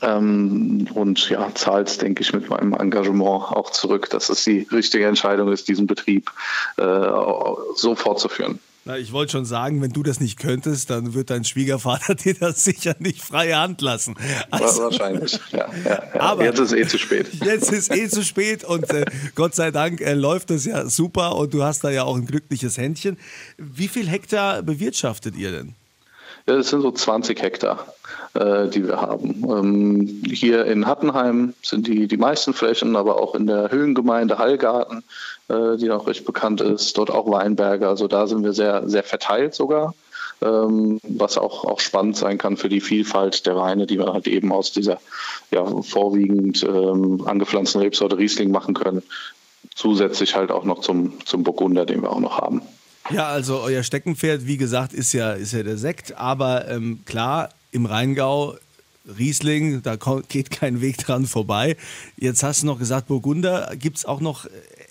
Ähm, 0.01 0.87
und 0.93 1.29
ja, 1.29 1.53
zahlt 1.55 2.01
denke 2.01 2.21
ich, 2.21 2.31
mit 2.33 2.49
meinem 2.49 2.73
Engagement 2.73 3.51
auch 3.51 3.71
zurück, 3.71 4.09
dass 4.09 4.29
es 4.29 4.43
die 4.43 4.67
richtige 4.71 5.07
Entscheidung 5.07 5.51
ist, 5.51 5.67
diesen 5.67 5.87
Betrieb 5.87 6.31
äh, 6.77 6.83
so 7.75 7.95
fortzuführen. 7.95 8.59
Na, 8.85 8.97
ich 8.97 9.11
wollte 9.11 9.33
schon 9.33 9.45
sagen, 9.45 9.81
wenn 9.81 9.91
du 9.91 10.03
das 10.03 10.19
nicht 10.19 10.39
könntest, 10.39 10.89
dann 10.89 11.13
wird 11.13 11.29
dein 11.29 11.43
Schwiegervater 11.43 12.15
dir 12.23 12.33
das 12.33 12.63
sicher 12.63 12.95
nicht 12.99 13.21
freie 13.21 13.57
Hand 13.57 13.81
lassen. 13.81 14.15
Also, 14.51 14.83
Wahrscheinlich, 14.83 15.39
ja, 15.51 15.69
ja, 15.83 16.03
ja. 16.13 16.19
Aber 16.21 16.45
jetzt 16.45 16.59
ist 16.59 16.73
eh 16.73 16.87
zu 16.87 16.97
spät. 16.97 17.27
Jetzt 17.43 17.71
ist 17.71 17.93
eh 17.93 18.07
zu 18.07 18.23
spät 18.23 18.63
und 18.63 18.89
äh, 18.91 19.05
Gott 19.35 19.53
sei 19.53 19.71
Dank 19.71 20.01
äh, 20.01 20.13
läuft 20.13 20.49
es 20.51 20.65
ja 20.65 20.87
super 20.87 21.35
und 21.35 21.53
du 21.53 21.63
hast 21.63 21.83
da 21.83 21.89
ja 21.89 22.03
auch 22.03 22.15
ein 22.15 22.25
glückliches 22.25 22.77
Händchen. 22.77 23.17
Wie 23.57 23.87
viel 23.87 24.07
Hektar 24.07 24.63
bewirtschaftet 24.63 25.35
ihr 25.35 25.51
denn? 25.51 25.75
Es 26.49 26.69
sind 26.69 26.81
so 26.81 26.91
20 26.91 27.41
Hektar, 27.41 27.85
äh, 28.33 28.67
die 28.67 28.87
wir 28.87 29.01
haben. 29.01 29.45
Ähm, 29.49 30.23
hier 30.25 30.65
in 30.65 30.87
Hattenheim 30.87 31.53
sind 31.61 31.87
die, 31.87 32.07
die 32.07 32.17
meisten 32.17 32.53
Flächen, 32.53 32.95
aber 32.95 33.21
auch 33.21 33.35
in 33.35 33.45
der 33.45 33.71
Höhengemeinde 33.71 34.37
Hallgarten, 34.39 35.03
äh, 35.47 35.77
die 35.77 35.87
noch 35.87 36.07
recht 36.07 36.25
bekannt 36.25 36.61
ist, 36.61 36.97
dort 36.97 37.11
auch 37.11 37.29
Weinberge. 37.29 37.87
Also 37.87 38.07
da 38.07 38.27
sind 38.27 38.43
wir 38.43 38.53
sehr, 38.53 38.89
sehr 38.89 39.03
verteilt 39.03 39.53
sogar. 39.53 39.93
Ähm, 40.41 41.01
was 41.03 41.37
auch, 41.37 41.65
auch 41.65 41.81
spannend 41.81 42.15
sein 42.15 42.37
kann 42.37 42.55
für 42.55 42.69
die 42.69 42.79
Vielfalt 42.79 43.45
der 43.45 43.57
Weine, 43.57 43.85
die 43.85 43.97
wir 43.97 44.13
halt 44.13 44.25
eben 44.27 44.53
aus 44.53 44.71
dieser 44.71 44.99
ja, 45.51 45.65
vorwiegend 45.65 46.63
ähm, 46.63 47.23
angepflanzten 47.27 47.81
Rebsorte 47.81 48.17
Riesling 48.17 48.49
machen 48.49 48.73
können. 48.73 49.03
Zusätzlich 49.75 50.35
halt 50.35 50.51
auch 50.51 50.63
noch 50.63 50.79
zum, 50.79 51.25
zum 51.25 51.43
Burgunder, 51.43 51.85
den 51.85 52.01
wir 52.01 52.11
auch 52.11 52.21
noch 52.21 52.37
haben. 52.37 52.61
Ja, 53.11 53.27
also 53.27 53.59
euer 53.61 53.81
Steckenpferd, 53.81 54.45
wie 54.45 54.57
gesagt, 54.57 54.93
ist 54.93 55.13
ja, 55.13 55.31
ist 55.31 55.53
ja 55.53 55.63
der 55.63 55.77
Sekt, 55.77 56.15
aber 56.15 56.67
ähm, 56.67 56.99
klar, 57.05 57.49
im 57.71 57.87
Rheingau 57.87 58.55
Riesling, 59.17 59.81
da 59.81 59.97
geht 60.27 60.51
kein 60.51 60.81
Weg 60.81 60.97
dran 60.97 61.25
vorbei. 61.25 61.75
Jetzt 62.17 62.43
hast 62.43 62.61
du 62.61 62.67
noch 62.67 62.77
gesagt, 62.77 63.07
Burgunder. 63.07 63.71
Gibt 63.79 63.97
es 63.97 64.05
auch 64.05 64.21
noch 64.21 64.45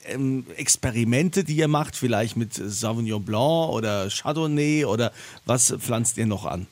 ähm, 0.06 0.46
Experimente, 0.56 1.44
die 1.44 1.56
ihr 1.56 1.68
macht, 1.68 1.94
vielleicht 1.94 2.36
mit 2.36 2.54
Sauvignon 2.54 3.24
Blanc 3.24 3.72
oder 3.72 4.08
Chardonnay 4.10 4.84
oder 4.84 5.12
was 5.46 5.74
pflanzt 5.78 6.18
ihr 6.18 6.26
noch 6.26 6.44
an? 6.44 6.66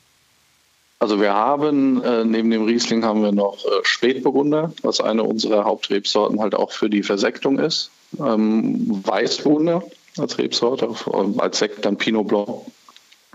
Also 0.99 1.21
wir 1.21 1.35
haben 1.35 2.03
äh, 2.03 2.25
neben 2.25 2.51
dem 2.51 2.65
Riesling 2.65 3.05
haben 3.05 3.23
wir 3.23 3.33
noch 3.33 3.65
äh, 3.65 3.69
Spätburgunder, 3.83 4.73
was 4.83 5.01
eine 5.01 5.23
unserer 5.23 5.65
Hauptrebsorten 5.65 6.41
halt 6.41 6.55
auch 6.55 6.73
für 6.73 6.89
die 6.89 7.03
Versektung 7.03 7.59
ist. 7.59 7.91
Ähm, 8.19 9.05
Weißburgunder 9.05 9.83
als 10.19 10.39
Rebsorte, 10.39 10.95
als 11.39 11.59
Sekt 11.59 11.85
dann 11.85 11.97
Pinot 11.97 12.29
Blanc. 12.29 12.49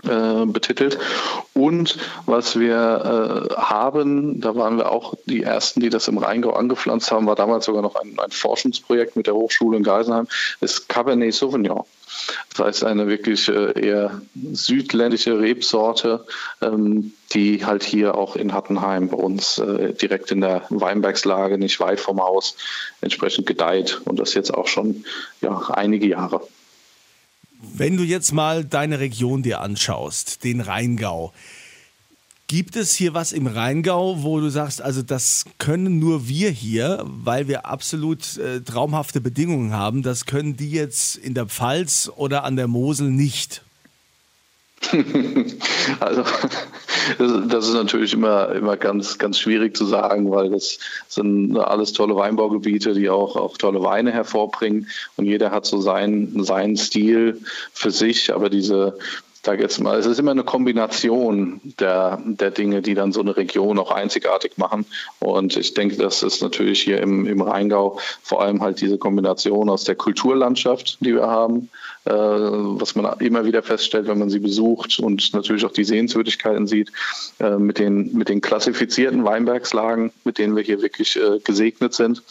äh, 0.04 0.46
betitelt. 0.46 0.98
Und 1.54 1.96
was 2.26 2.58
wir 2.58 3.48
äh, 3.50 3.54
haben, 3.54 4.40
da 4.40 4.54
waren 4.54 4.76
wir 4.76 4.90
auch 4.90 5.14
die 5.26 5.42
Ersten, 5.42 5.80
die 5.80 5.90
das 5.90 6.08
im 6.08 6.18
Rheingau 6.18 6.50
angepflanzt 6.50 7.10
haben, 7.12 7.26
war 7.26 7.36
damals 7.36 7.66
sogar 7.66 7.82
noch 7.82 7.94
ein, 7.96 8.18
ein 8.18 8.30
Forschungsprojekt 8.30 9.16
mit 9.16 9.26
der 9.26 9.34
Hochschule 9.34 9.76
in 9.76 9.82
Geisenheim, 9.82 10.26
ist 10.60 10.88
Cabernet 10.88 11.34
Sauvignon. 11.34 11.84
Das 12.50 12.66
heißt, 12.66 12.84
eine 12.84 13.06
wirklich 13.06 13.48
äh, 13.48 13.80
eher 13.80 14.20
südländische 14.52 15.38
Rebsorte, 15.38 16.26
ähm, 16.60 17.14
die 17.32 17.64
halt 17.64 17.82
hier 17.82 18.16
auch 18.16 18.36
in 18.36 18.52
Hattenheim 18.52 19.08
bei 19.08 19.16
uns 19.16 19.58
äh, 19.58 19.94
direkt 19.94 20.30
in 20.30 20.42
der 20.42 20.62
Weinbergslage, 20.68 21.56
nicht 21.58 21.80
weit 21.80 22.00
vom 22.00 22.20
Haus, 22.20 22.56
entsprechend 23.00 23.46
gedeiht. 23.46 24.00
Und 24.04 24.18
das 24.18 24.34
jetzt 24.34 24.52
auch 24.52 24.66
schon 24.66 25.04
ja, 25.40 25.58
einige 25.70 26.06
Jahre. 26.06 26.42
Wenn 27.62 27.96
du 27.96 28.02
jetzt 28.02 28.32
mal 28.32 28.64
deine 28.64 28.98
Region 28.98 29.42
dir 29.42 29.60
anschaust, 29.60 30.44
den 30.44 30.60
Rheingau, 30.60 31.32
Gibt 32.52 32.76
es 32.76 32.94
hier 32.94 33.14
was 33.14 33.32
im 33.32 33.46
Rheingau, 33.46 34.24
wo 34.24 34.38
du 34.38 34.50
sagst, 34.50 34.82
also 34.82 35.00
das 35.00 35.46
können 35.56 35.98
nur 35.98 36.28
wir 36.28 36.50
hier, 36.50 37.02
weil 37.06 37.48
wir 37.48 37.64
absolut 37.64 38.36
äh, 38.36 38.60
traumhafte 38.60 39.22
Bedingungen 39.22 39.72
haben, 39.72 40.02
das 40.02 40.26
können 40.26 40.54
die 40.54 40.70
jetzt 40.70 41.16
in 41.16 41.32
der 41.32 41.46
Pfalz 41.46 42.10
oder 42.14 42.44
an 42.44 42.56
der 42.56 42.68
Mosel 42.68 43.10
nicht? 43.10 43.62
also 46.00 46.24
das 47.18 47.68
ist 47.68 47.74
natürlich 47.74 48.12
immer, 48.12 48.50
immer 48.52 48.76
ganz, 48.76 49.18
ganz 49.18 49.38
schwierig 49.38 49.76
zu 49.76 49.86
sagen, 49.86 50.30
weil 50.30 50.50
das 50.50 50.78
sind 51.08 51.56
alles 51.56 51.92
tolle 51.92 52.16
Weinbaugebiete, 52.16 52.94
die 52.94 53.10
auch, 53.10 53.36
auch 53.36 53.56
tolle 53.56 53.82
Weine 53.82 54.12
hervorbringen 54.12 54.88
und 55.16 55.26
jeder 55.26 55.50
hat 55.50 55.66
so 55.66 55.80
seinen, 55.80 56.44
seinen 56.44 56.76
Stil 56.76 57.40
für 57.72 57.90
sich, 57.90 58.32
aber 58.34 58.50
diese 58.50 58.98
sage 59.44 59.62
jetzt 59.62 59.80
mal, 59.80 59.98
es 59.98 60.06
ist 60.06 60.20
immer 60.20 60.30
eine 60.30 60.44
Kombination 60.44 61.60
der, 61.80 62.20
der 62.24 62.52
Dinge, 62.52 62.80
die 62.80 62.94
dann 62.94 63.12
so 63.12 63.20
eine 63.20 63.36
Region 63.36 63.78
auch 63.78 63.90
einzigartig 63.90 64.56
machen. 64.56 64.86
Und 65.18 65.56
ich 65.56 65.74
denke, 65.74 65.96
das 65.96 66.22
ist 66.22 66.42
natürlich 66.42 66.80
hier 66.80 67.00
im, 67.00 67.26
im 67.26 67.40
Rheingau 67.40 67.98
vor 68.22 68.42
allem 68.42 68.62
halt 68.62 68.80
diese 68.80 68.98
Kombination 68.98 69.68
aus 69.68 69.82
der 69.84 69.96
Kulturlandschaft, 69.96 70.98
die 71.00 71.14
wir 71.14 71.26
haben, 71.26 71.70
was 72.04 72.94
man 72.96 73.18
immer 73.20 73.44
wieder 73.44 73.62
feststellt, 73.62 74.08
wenn 74.08 74.18
man 74.18 74.30
sie 74.30 74.40
besucht 74.40 74.98
und 74.98 75.32
natürlich 75.34 75.64
auch 75.64 75.72
die 75.72 75.84
Sehenswürdigkeiten 75.84 76.66
sieht, 76.66 76.90
äh, 77.38 77.56
mit, 77.56 77.78
den, 77.78 78.12
mit 78.12 78.28
den 78.28 78.40
klassifizierten 78.40 79.24
Weinbergslagen, 79.24 80.12
mit 80.24 80.38
denen 80.38 80.56
wir 80.56 80.62
hier 80.62 80.82
wirklich 80.82 81.16
äh, 81.16 81.38
gesegnet 81.38 81.94
sind 81.94 82.22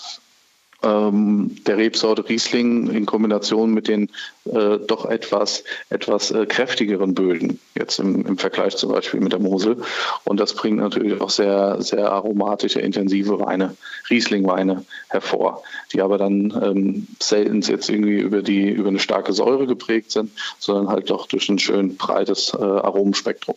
ähm, 0.83 1.55
der 1.65 1.77
Rebsorte 1.77 2.27
Riesling 2.27 2.89
in 2.89 3.05
Kombination 3.05 3.73
mit 3.73 3.87
den 3.87 4.09
äh, 4.45 4.77
doch 4.87 5.05
etwas, 5.05 5.63
etwas 5.89 6.31
äh, 6.31 6.45
kräftigeren 6.45 7.13
Böden, 7.13 7.59
jetzt 7.75 7.99
im, 7.99 8.25
im 8.25 8.37
Vergleich 8.37 8.75
zum 8.75 8.91
Beispiel 8.91 9.19
mit 9.19 9.31
der 9.31 9.39
Mosel. 9.39 9.77
Und 10.23 10.39
das 10.39 10.55
bringt 10.55 10.77
natürlich 10.77 11.21
auch 11.21 11.29
sehr, 11.29 11.81
sehr 11.81 12.11
aromatische, 12.11 12.79
intensive 12.79 13.39
Weine, 13.39 13.75
Riesling-Weine 14.09 14.85
hervor, 15.09 15.63
die 15.93 16.01
aber 16.01 16.17
dann 16.17 16.51
ähm, 16.63 17.07
selten 17.19 17.61
jetzt 17.61 17.89
irgendwie 17.89 18.19
über, 18.19 18.41
die, 18.41 18.69
über 18.69 18.89
eine 18.89 18.99
starke 18.99 19.33
Säure 19.33 19.67
geprägt 19.67 20.11
sind, 20.11 20.31
sondern 20.59 20.87
halt 20.87 21.09
doch 21.09 21.27
durch 21.27 21.47
ein 21.49 21.59
schön 21.59 21.97
breites 21.97 22.53
äh, 22.53 22.61
Aromenspektrum. 22.63 23.55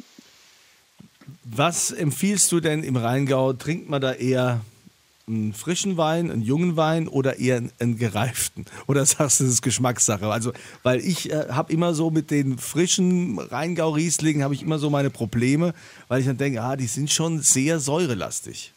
Was 1.44 1.90
empfiehlst 1.90 2.50
du 2.52 2.60
denn 2.60 2.82
im 2.82 2.96
Rheingau? 2.96 3.52
Trinkt 3.52 3.88
man 3.88 4.00
da 4.00 4.12
eher 4.12 4.60
einen 5.26 5.52
frischen 5.52 5.96
Wein, 5.96 6.30
einen 6.30 6.42
jungen 6.42 6.76
Wein 6.76 7.08
oder 7.08 7.38
eher 7.38 7.62
einen, 7.78 7.96
gereiften? 7.96 8.66
Oder 8.86 9.06
sagst 9.06 9.40
du, 9.40 9.44
das 9.44 9.54
ist 9.54 9.62
Geschmackssache? 9.62 10.28
Also, 10.28 10.52
weil 10.82 11.00
ich 11.00 11.32
äh, 11.32 11.48
habe 11.48 11.72
immer 11.72 11.94
so 11.94 12.10
mit 12.10 12.30
den 12.30 12.58
frischen 12.58 13.38
Rheingau-Rieslingen 13.38 14.42
habe 14.42 14.54
ich 14.54 14.62
immer 14.62 14.78
so 14.78 14.90
meine 14.90 15.10
Probleme, 15.10 15.72
weil 16.08 16.20
ich 16.20 16.26
dann 16.26 16.36
denke, 16.36 16.62
ah, 16.62 16.76
die 16.76 16.86
sind 16.86 17.10
schon 17.10 17.40
sehr 17.40 17.80
säurelastig. 17.80 18.74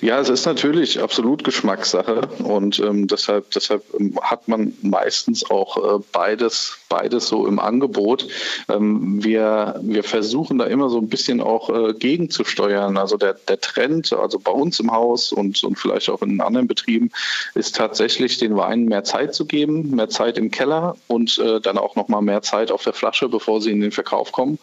Ja, 0.00 0.20
es 0.20 0.28
ist 0.28 0.46
natürlich 0.46 1.00
absolut 1.00 1.44
Geschmackssache 1.44 2.28
und 2.42 2.78
ähm, 2.78 3.06
deshalb, 3.06 3.50
deshalb 3.50 3.82
ähm, 3.98 4.18
hat 4.22 4.48
man 4.48 4.72
meistens 4.82 5.50
auch 5.50 5.76
äh, 5.76 6.02
beides, 6.12 6.78
beides 6.88 7.26
so 7.26 7.46
im 7.46 7.58
Angebot. 7.58 8.26
Ähm, 8.68 9.22
wir, 9.22 9.80
wir 9.82 10.04
versuchen 10.04 10.58
da 10.58 10.64
immer 10.66 10.88
so 10.88 10.98
ein 10.98 11.08
bisschen 11.08 11.40
auch 11.40 11.70
äh, 11.70 11.92
gegenzusteuern. 11.94 12.96
Also 12.96 13.16
der, 13.16 13.34
der 13.34 13.60
Trend, 13.60 14.12
also 14.12 14.38
bei 14.38 14.52
uns 14.52 14.80
im 14.80 14.92
Haus 14.92 15.32
und, 15.32 15.62
und 15.64 15.78
vielleicht 15.78 16.08
auch 16.08 16.22
in 16.22 16.40
anderen 16.40 16.68
Betrieben, 16.68 17.10
ist 17.54 17.76
tatsächlich 17.76 18.38
den 18.38 18.56
Weinen 18.56 18.86
mehr 18.86 19.04
Zeit 19.04 19.34
zu 19.34 19.44
geben, 19.44 19.94
mehr 19.94 20.08
Zeit 20.08 20.38
im 20.38 20.50
Keller 20.50 20.96
und 21.08 21.38
äh, 21.38 21.60
dann 21.60 21.78
auch 21.78 21.96
nochmal 21.96 22.22
mehr 22.22 22.42
Zeit 22.42 22.70
auf 22.70 22.84
der 22.84 22.92
Flasche, 22.92 23.28
bevor 23.28 23.60
sie 23.60 23.72
in 23.72 23.80
den 23.80 23.92
Verkauf 23.92 24.32
kommen. 24.32 24.58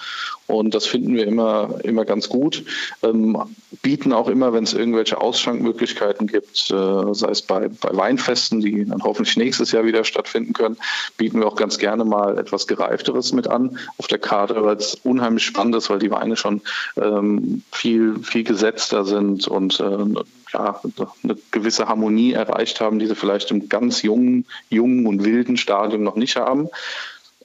Und 0.47 0.74
das 0.75 0.85
finden 0.85 1.15
wir 1.15 1.25
immer, 1.27 1.79
immer 1.83 2.05
ganz 2.05 2.29
gut. 2.29 2.63
Ähm, 3.03 3.38
bieten 3.81 4.13
auch 4.13 4.27
immer, 4.27 4.53
wenn 4.53 4.63
es 4.63 4.74
irgendwelche 4.95 5.19
Ausschankmöglichkeiten 5.19 6.27
gibt, 6.27 6.71
äh, 6.71 7.13
sei 7.13 7.29
es 7.29 7.41
bei, 7.41 7.67
bei 7.67 7.89
Weinfesten, 7.91 8.61
die 8.61 8.85
dann 8.85 9.03
hoffentlich 9.03 9.35
nächstes 9.35 9.71
Jahr 9.71 9.85
wieder 9.85 10.03
stattfinden 10.05 10.53
können, 10.53 10.77
bieten 11.17 11.39
wir 11.39 11.47
auch 11.47 11.57
ganz 11.57 11.77
gerne 11.77 12.05
mal 12.05 12.37
etwas 12.37 12.65
Gereifteres 12.67 13.33
mit 13.33 13.47
an 13.47 13.77
auf 13.97 14.07
der 14.07 14.19
Karte, 14.19 14.63
weil 14.63 14.77
es 14.77 14.95
unheimlich 15.03 15.43
spannend 15.43 15.75
ist, 15.75 15.89
weil 15.89 15.99
die 15.99 16.11
Weine 16.11 16.37
schon 16.37 16.61
ähm, 16.95 17.63
viel, 17.71 18.19
viel 18.23 18.43
gesetzter 18.43 19.03
sind 19.03 19.47
und 19.47 19.79
äh, 19.81 20.23
ja, 20.53 20.81
eine 21.23 21.37
gewisse 21.51 21.87
Harmonie 21.87 22.33
erreicht 22.33 22.79
haben, 22.79 22.99
die 22.99 23.07
sie 23.07 23.15
vielleicht 23.15 23.51
im 23.51 23.67
ganz 23.67 24.01
jungen, 24.01 24.45
jungen 24.69 25.05
und 25.07 25.25
wilden 25.25 25.57
Stadium 25.57 26.03
noch 26.03 26.15
nicht 26.15 26.37
haben. 26.37 26.69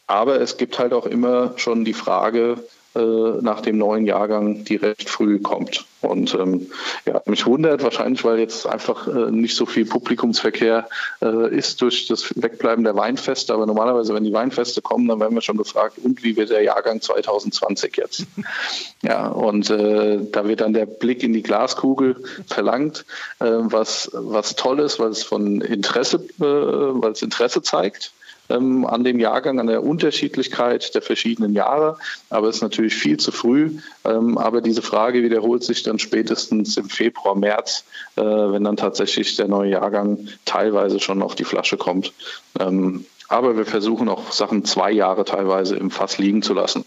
Aber 0.07 0.41
es 0.41 0.57
gibt 0.57 0.79
halt 0.79 0.93
auch 0.93 1.07
immer 1.07 1.55
schon 1.57 1.85
die 1.85 1.95
Frage, 1.95 2.63
nach 2.95 3.61
dem 3.61 3.79
neuen 3.79 4.05
Jahrgang, 4.05 4.65
die 4.65 4.77
recht 4.77 5.09
früh 5.09 5.39
kommt. 5.39 5.85
Und 6.01 6.35
ähm, 6.35 6.71
ja, 7.05 7.21
mich 7.27 7.47
wundert 7.47 7.83
wahrscheinlich, 7.83 8.25
weil 8.25 8.39
jetzt 8.39 8.67
einfach 8.67 9.07
äh, 9.07 9.31
nicht 9.31 9.55
so 9.55 9.67
viel 9.67 9.85
Publikumsverkehr 9.85 10.89
äh, 11.21 11.55
ist 11.55 11.83
durch 11.83 12.07
das 12.07 12.35
Wegbleiben 12.37 12.85
der 12.85 12.97
Weinfeste. 12.97 13.53
Aber 13.53 13.67
normalerweise, 13.67 14.15
wenn 14.15 14.25
die 14.25 14.33
Weinfeste 14.33 14.81
kommen, 14.81 15.07
dann 15.09 15.21
werden 15.21 15.35
wir 15.35 15.43
schon 15.43 15.59
gefragt, 15.59 15.99
und 16.03 16.25
wie 16.25 16.37
wird 16.37 16.51
der 16.51 16.63
Jahrgang 16.63 17.03
2020 17.03 17.97
jetzt? 17.97 18.27
ja, 19.03 19.29
und 19.29 19.69
äh, 19.69 20.21
da 20.33 20.49
wird 20.49 20.63
dann 20.63 20.73
der 20.73 20.87
Blick 20.87 21.23
in 21.23 21.35
die 21.35 21.43
Glaskugel 21.43 22.17
verlangt, 22.47 23.05
äh, 23.41 23.45
was, 23.45 24.11
was 24.15 24.57
toll 24.57 24.81
ist, 24.81 24.99
weil 24.99 25.11
es 25.11 25.23
von 25.23 25.61
Interesse, 25.61 26.17
äh, 26.17 26.43
weil 26.43 27.13
es 27.13 27.23
Interesse 27.23 27.61
zeigt 27.63 28.13
ähm, 28.51 28.87
an 28.87 29.05
dem 29.05 29.19
Jahrgang, 29.19 29.61
an 29.61 29.67
der 29.67 29.83
Unterschiedlichkeit 29.83 30.95
der 30.95 31.03
verschiedenen 31.03 31.55
Jahre. 31.55 31.99
Aber 32.29 32.49
es 32.49 32.57
ist 32.57 32.63
natürlich 32.63 32.95
viel 32.95 33.19
zu 33.19 33.33
früh. 33.33 33.79
Ähm, 34.05 34.39
aber 34.39 34.61
diese 34.61 34.83
Frage 34.83 35.23
wiederholt 35.23 35.65
sich 35.65 35.83
dann 35.83 35.99
spätestens 35.99 36.77
im 36.77 36.89
Februar, 36.89 37.35
März, 37.35 37.85
äh, 38.17 38.23
wenn 38.23 38.65
dann 38.65 38.77
tatsächlich 38.77 39.37
der 39.37 39.49
neue 39.49 39.71
Jahrgang 39.71 40.29
teilweise 40.45 41.01
schon 41.01 41.23
auf 41.23 41.35
die 41.35 41.45
Flasche 41.45 41.77
kommt. 41.77 42.13
Ähm, 42.59 43.07
aber 43.29 43.57
wir 43.57 43.65
versuchen 43.65 44.09
auch 44.09 44.33
Sachen 44.33 44.65
zwei 44.65 44.91
Jahre 44.91 45.25
teilweise 45.25 45.77
im 45.77 45.91
Fass 45.91 46.19
liegen 46.19 46.43
zu 46.43 46.53
lassen. 46.53 46.85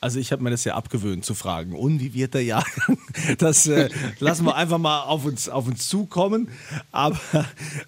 Also 0.00 0.20
ich 0.20 0.30
habe 0.30 0.44
mir 0.44 0.50
das 0.50 0.62
ja 0.62 0.74
abgewöhnt 0.74 1.24
zu 1.24 1.34
fragen, 1.34 1.74
und 1.74 2.00
wie 2.00 2.14
wird 2.14 2.34
der 2.34 2.44
Jahrgang? 2.44 2.98
Das 3.38 3.66
äh, 3.66 3.88
lassen 4.20 4.44
wir 4.46 4.54
einfach 4.54 4.78
mal 4.78 5.02
auf 5.02 5.24
uns, 5.24 5.48
auf 5.48 5.66
uns 5.66 5.88
zukommen. 5.88 6.48
Aber 6.92 7.18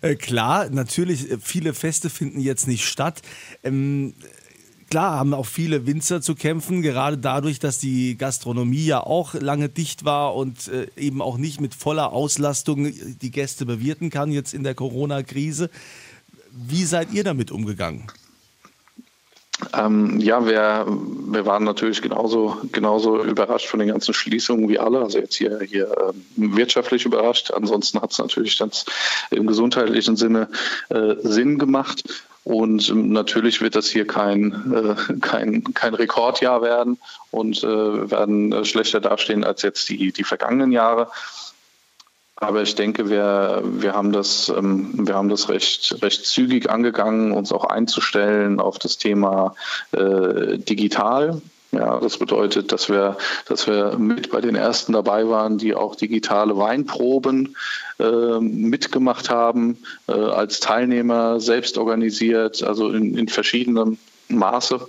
äh, 0.01 0.17
klar, 0.17 0.69
natürlich, 0.71 1.31
äh, 1.31 1.39
viele 1.41 1.73
Feste 1.73 2.11
finden 2.11 2.41
jetzt 2.41 2.67
nicht 2.67 2.85
statt. 2.85 3.23
Ähm, 3.63 4.15
klar 4.91 5.19
haben 5.19 5.35
auch 5.35 5.47
viele 5.47 5.87
Winzer 5.87 6.21
zu 6.21 6.35
kämpfen, 6.35 6.83
gerade 6.83 7.17
dadurch, 7.17 7.61
dass 7.61 7.79
die 7.79 8.19
Gastronomie 8.19 8.87
ja 8.87 9.01
auch 9.01 9.35
lange 9.35 9.69
dicht 9.69 10.05
war 10.05 10.35
und 10.35 10.67
äh, 10.67 10.89
eben 10.97 11.23
auch 11.23 11.39
nicht 11.39 11.61
mit 11.61 11.75
voller 11.75 12.13
Auslastung 12.13 12.93
die 12.93 13.31
Gäste 13.31 13.67
bewirten 13.67 14.11
kann 14.11 14.33
jetzt 14.33 14.53
in 14.53 14.65
der 14.65 14.75
Corona-Krise. 14.75 15.71
Wie 16.51 16.85
seid 16.85 17.13
ihr 17.13 17.23
damit 17.23 17.53
umgegangen? 17.53 18.11
Ähm, 19.73 20.19
ja, 20.19 20.47
wir, 20.47 20.87
wir 20.87 21.47
waren 21.47 21.65
natürlich 21.65 22.03
genauso, 22.03 22.57
genauso 22.73 23.23
überrascht 23.23 23.69
von 23.69 23.79
den 23.79 23.89
ganzen 23.89 24.15
Schließungen 24.15 24.69
wie 24.69 24.79
alle. 24.79 25.01
Also 25.01 25.19
jetzt 25.19 25.37
hier, 25.37 25.61
hier 25.61 25.91
äh, 25.91 26.13
wirtschaftlich 26.37 27.05
überrascht. 27.05 27.51
Ansonsten 27.53 28.01
hat 28.01 28.13
es 28.13 28.19
natürlich 28.19 28.59
ganz 28.59 28.87
im 29.31 29.47
gesundheitlichen 29.47 30.17
Sinne 30.17 30.49
äh, 30.89 31.15
Sinn 31.23 31.59
gemacht. 31.59 32.05
Und 32.43 32.89
ähm, 32.89 33.13
natürlich 33.13 33.61
wird 33.61 33.77
das 33.77 33.89
hier 33.89 34.07
kein, 34.07 34.73
äh, 34.73 35.19
kein, 35.21 35.63
kein 35.75 35.95
Rekordjahr 35.95 36.63
werden 36.63 36.99
und 37.31 37.63
äh, 37.63 38.11
werden 38.11 38.53
äh, 38.53 38.65
schlechter 38.65 39.01
dastehen 39.01 39.45
als 39.45 39.63
jetzt 39.63 39.89
die, 39.89 40.13
die 40.13 40.25
vergangenen 40.25 40.73
Jahre. 40.73 41.09
Aber 42.43 42.63
ich 42.63 42.75
denke, 42.75 43.11
wir, 43.11 43.63
wir, 43.63 43.93
haben 43.93 44.13
das, 44.13 44.49
ähm, 44.49 45.07
wir 45.07 45.15
haben 45.15 45.29
das 45.29 45.51
recht, 45.51 46.03
recht 46.03 46.25
zügig 46.25 46.71
angegangen, 46.71 47.33
uns 47.33 47.53
auch 47.53 47.65
einzustellen 47.65 48.61
auf 48.61 48.79
das 48.79 48.97
Thema 48.97 49.55
äh, 49.93 50.57
digital. 50.57 51.43
Ja, 51.73 52.01
das 52.01 52.17
bedeutet, 52.17 52.73
dass 52.73 52.89
wir, 52.89 53.19
dass 53.47 53.67
wir 53.67 53.97
mit 53.99 54.31
bei 54.31 54.41
den 54.41 54.57
ersten 54.57 54.95
dabei 54.95 55.29
waren, 55.29 55.59
die 55.59 55.75
auch 55.75 55.95
digitale 55.95 56.57
Weinproben 56.57 57.57
äh, 58.01 58.41
mitgemacht 58.41 59.29
haben, 59.29 59.77
äh, 60.09 60.13
als 60.13 60.61
Teilnehmer 60.61 61.41
selbst 61.41 61.77
organisiert, 61.77 62.63
also 62.63 62.89
in, 62.89 63.17
in 63.17 63.29
verschiedenem 63.29 63.99
Maße 64.29 64.89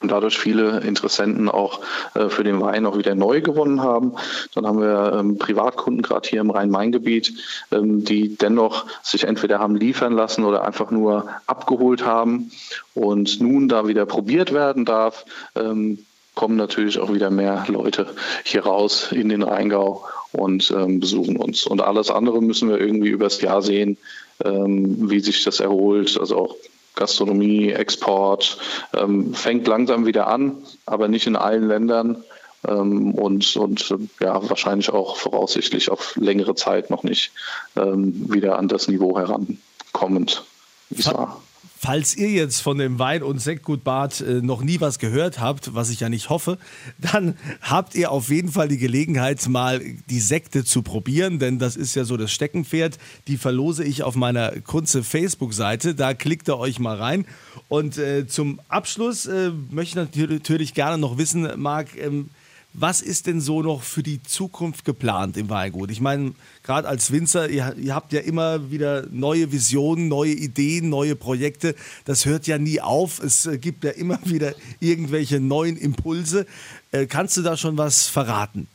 und 0.00 0.10
dadurch 0.12 0.38
viele 0.38 0.80
Interessenten 0.80 1.48
auch 1.48 1.80
äh, 2.14 2.28
für 2.28 2.44
den 2.44 2.60
Wein 2.60 2.86
auch 2.86 2.96
wieder 2.96 3.14
neu 3.14 3.40
gewonnen 3.40 3.82
haben. 3.82 4.14
Dann 4.54 4.66
haben 4.66 4.80
wir 4.80 5.12
ähm, 5.18 5.38
Privatkunden 5.38 6.02
gerade 6.02 6.28
hier 6.28 6.40
im 6.40 6.50
Rhein-Main-Gebiet, 6.50 7.34
ähm, 7.72 8.04
die 8.04 8.36
dennoch 8.36 8.86
sich 9.02 9.24
entweder 9.24 9.58
haben 9.58 9.74
liefern 9.74 10.12
lassen 10.12 10.44
oder 10.44 10.64
einfach 10.64 10.90
nur 10.90 11.28
abgeholt 11.46 12.06
haben 12.06 12.52
und 12.94 13.40
nun 13.40 13.68
da 13.68 13.88
wieder 13.88 14.06
probiert 14.06 14.52
werden 14.52 14.84
darf. 14.84 15.24
Ähm, 15.56 15.98
kommen 16.34 16.56
natürlich 16.56 17.00
auch 17.00 17.12
wieder 17.12 17.30
mehr 17.30 17.64
Leute 17.66 18.06
hier 18.44 18.64
raus 18.64 19.10
in 19.10 19.28
den 19.28 19.42
Rheingau 19.42 20.04
und 20.30 20.70
ähm, 20.70 21.00
besuchen 21.00 21.36
uns. 21.36 21.66
Und 21.66 21.80
alles 21.80 22.10
andere 22.10 22.40
müssen 22.40 22.68
wir 22.68 22.78
irgendwie 22.78 23.08
übers 23.08 23.40
Jahr 23.40 23.60
sehen, 23.60 23.96
ähm, 24.44 25.10
wie 25.10 25.18
sich 25.18 25.42
das 25.42 25.58
erholt. 25.58 26.16
Also 26.20 26.36
auch 26.36 26.56
Gastronomie, 26.98 27.70
Export 27.70 28.58
ähm, 28.94 29.32
fängt 29.34 29.66
langsam 29.66 30.04
wieder 30.04 30.26
an, 30.26 30.58
aber 30.84 31.08
nicht 31.08 31.26
in 31.26 31.36
allen 31.36 31.66
Ländern 31.66 32.24
ähm, 32.66 33.14
und, 33.14 33.56
und 33.56 33.94
ja, 34.20 34.48
wahrscheinlich 34.48 34.90
auch 34.90 35.16
voraussichtlich 35.16 35.90
auf 35.90 36.16
längere 36.16 36.54
Zeit 36.54 36.90
noch 36.90 37.02
nicht 37.02 37.32
ähm, 37.76 38.32
wieder 38.32 38.58
an 38.58 38.68
das 38.68 38.88
Niveau 38.88 39.16
herankommend, 39.16 40.44
wie 40.90 41.00
es 41.00 41.06
war. 41.06 41.40
Falls 41.80 42.16
ihr 42.16 42.30
jetzt 42.30 42.60
von 42.60 42.76
dem 42.76 42.98
Wein- 42.98 43.22
und 43.22 43.40
Sektgut 43.40 43.84
Bad 43.84 44.20
äh, 44.20 44.42
noch 44.42 44.62
nie 44.62 44.80
was 44.80 44.98
gehört 44.98 45.38
habt, 45.38 45.76
was 45.76 45.90
ich 45.90 46.00
ja 46.00 46.08
nicht 46.08 46.28
hoffe, 46.28 46.58
dann 46.98 47.36
habt 47.62 47.94
ihr 47.94 48.10
auf 48.10 48.30
jeden 48.30 48.50
Fall 48.50 48.66
die 48.66 48.78
Gelegenheit, 48.78 49.46
mal 49.48 49.80
die 50.10 50.18
Sekte 50.18 50.64
zu 50.64 50.82
probieren, 50.82 51.38
denn 51.38 51.60
das 51.60 51.76
ist 51.76 51.94
ja 51.94 52.02
so 52.02 52.16
das 52.16 52.32
Steckenpferd. 52.32 52.98
Die 53.28 53.36
verlose 53.36 53.84
ich 53.84 54.02
auf 54.02 54.16
meiner 54.16 54.60
Kunze 54.62 55.04
Facebook-Seite. 55.04 55.94
Da 55.94 56.14
klickt 56.14 56.48
ihr 56.48 56.58
euch 56.58 56.80
mal 56.80 56.96
rein. 56.96 57.26
Und 57.68 57.96
äh, 57.96 58.26
zum 58.26 58.58
Abschluss 58.66 59.26
äh, 59.26 59.52
möchte 59.70 60.08
ich 60.10 60.28
natürlich 60.30 60.74
gerne 60.74 60.98
noch 60.98 61.16
wissen, 61.16 61.48
Marc, 61.60 61.96
ähm, 61.96 62.30
was 62.74 63.00
ist 63.00 63.26
denn 63.26 63.40
so 63.40 63.62
noch 63.62 63.82
für 63.82 64.02
die 64.02 64.22
Zukunft 64.22 64.84
geplant 64.84 65.36
im 65.36 65.50
Weingut? 65.50 65.90
Ich 65.90 66.00
meine, 66.00 66.34
gerade 66.62 66.86
als 66.86 67.10
Winzer, 67.10 67.48
ihr, 67.48 67.74
ihr, 67.76 67.94
habt 67.94 68.12
ja 68.12 68.20
immer 68.20 68.70
wieder 68.70 69.06
neue 69.10 69.50
Visionen, 69.52 70.08
neue 70.08 70.32
Ideen, 70.32 70.88
neue 70.88 71.16
Projekte. 71.16 71.74
Das 72.04 72.26
hört 72.26 72.46
ja 72.46 72.58
nie 72.58 72.80
auf. 72.80 73.22
Es 73.22 73.46
äh, 73.46 73.58
gibt 73.58 73.84
ja 73.84 73.90
immer 73.90 74.18
wieder 74.24 74.54
irgendwelche 74.80 75.40
neuen 75.40 75.76
Impulse. 75.76 76.46
Äh, 76.92 77.06
kannst 77.06 77.36
du 77.36 77.42
da 77.42 77.56
schon 77.56 77.78
was 77.78 78.06
verraten? 78.06 78.68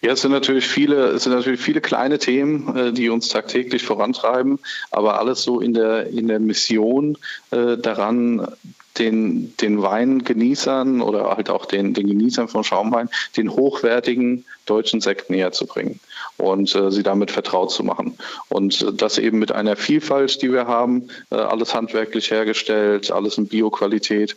Ja, 0.00 0.12
es 0.12 0.20
sind 0.20 0.30
natürlich 0.30 0.66
viele, 0.66 1.08
es 1.08 1.24
sind 1.24 1.32
natürlich 1.32 1.60
viele 1.60 1.80
kleine 1.80 2.18
Themen, 2.18 2.76
äh, 2.76 2.92
die 2.92 3.08
uns 3.08 3.28
tagtäglich 3.28 3.82
vorantreiben, 3.82 4.60
aber 4.92 5.18
alles 5.18 5.42
so 5.42 5.60
in 5.60 5.74
der 5.74 6.06
in 6.06 6.28
der 6.28 6.38
Mission 6.38 7.18
äh, 7.50 7.76
daran, 7.76 8.46
den, 8.98 9.56
den 9.56 9.82
Weingenießern 9.82 11.00
oder 11.00 11.36
halt 11.36 11.50
auch 11.50 11.66
den, 11.66 11.94
den 11.94 12.06
Genießern 12.06 12.48
von 12.48 12.64
Schaumwein 12.64 13.08
den 13.36 13.50
hochwertigen 13.50 14.44
deutschen 14.66 15.00
Sekt 15.00 15.30
näher 15.30 15.52
zu 15.52 15.66
bringen 15.66 16.00
und 16.36 16.74
äh, 16.74 16.90
sie 16.90 17.02
damit 17.02 17.30
vertraut 17.30 17.70
zu 17.70 17.82
machen. 17.82 18.18
Und 18.48 18.82
äh, 18.82 18.92
das 18.92 19.18
eben 19.18 19.38
mit 19.38 19.52
einer 19.52 19.76
Vielfalt, 19.76 20.42
die 20.42 20.52
wir 20.52 20.66
haben, 20.66 21.08
äh, 21.30 21.36
alles 21.36 21.74
handwerklich 21.74 22.30
hergestellt, 22.30 23.10
alles 23.10 23.38
in 23.38 23.48
Bioqualität. 23.48 24.36